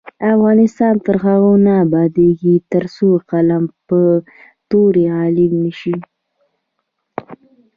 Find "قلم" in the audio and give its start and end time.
3.29-3.63